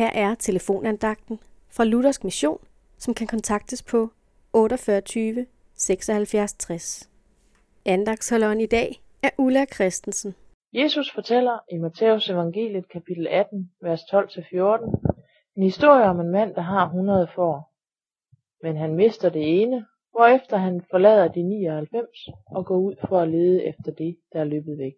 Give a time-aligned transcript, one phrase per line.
[0.00, 1.38] Her er telefonandagten
[1.70, 2.58] fra Luthersk Mission,
[2.98, 4.08] som kan kontaktes på
[4.52, 7.10] 48 76 60.
[7.84, 10.34] Andagsholderen i dag er Ulla Christensen.
[10.72, 16.60] Jesus fortæller i Matteus evangeliet kapitel 18, vers 12-14, en historie om en mand, der
[16.60, 17.72] har 100 får.
[18.62, 22.08] Men han mister det ene, hvorefter han forlader de 99
[22.46, 24.96] og går ud for at lede efter det, der er løbet væk.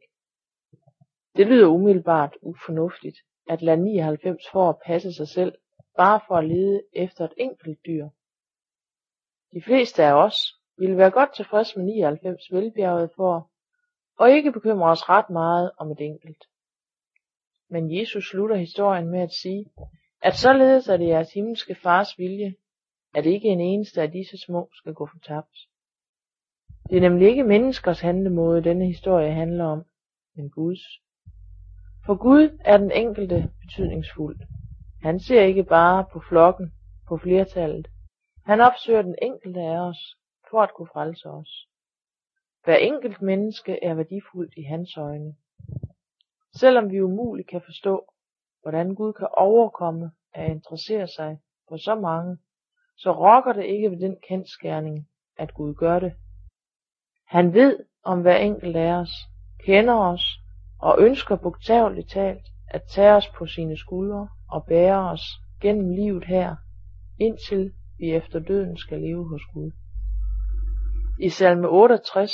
[1.37, 3.17] Det lyder umiddelbart ufornuftigt,
[3.49, 5.55] at lade 99 får passe sig selv,
[5.97, 8.09] bare for at lede efter et enkelt dyr.
[9.53, 10.37] De fleste af os
[10.79, 13.51] ville være godt tilfreds med 99 velbjergede får,
[14.19, 16.45] og ikke bekymre os ret meget om et enkelt.
[17.69, 19.67] Men Jesus slutter historien med at sige,
[20.23, 22.55] at således er det jeres himmelske fars vilje,
[23.15, 25.57] at ikke en eneste af disse små skal gå fortabt.
[26.91, 29.83] Det er nemlig ikke menneskers handlemåde, denne historie handler om,
[30.35, 30.81] men Guds.
[32.07, 34.41] For Gud er den enkelte betydningsfuld.
[35.03, 36.73] Han ser ikke bare på flokken,
[37.09, 37.89] på flertallet.
[38.45, 40.17] Han opsøger den enkelte af os,
[40.51, 41.69] for at kunne frelse os.
[42.65, 45.35] Hver enkelt menneske er værdifuldt i hans øjne.
[46.55, 48.13] Selvom vi umuligt kan forstå,
[48.63, 52.39] hvordan Gud kan overkomme at interessere sig for så mange,
[52.97, 56.13] så rokker det ikke ved den kendskærning, at Gud gør det.
[57.27, 59.11] Han ved om hver enkelt af os,
[59.65, 60.32] kender os
[60.83, 65.23] og ønsker bogstaveligt talt at tage os på sine skuldre og bære os
[65.61, 66.57] gennem livet her,
[67.19, 69.71] indtil vi efter døden skal leve hos Gud.
[71.21, 72.33] I salme 68,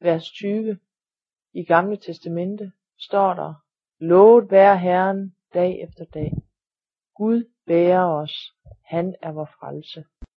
[0.00, 0.78] vers 20
[1.54, 3.54] i Gamle Testamente står der,
[3.98, 6.32] Lovet være Herren dag efter dag.
[7.14, 8.32] Gud bærer os,
[8.84, 10.04] han er vor frelse.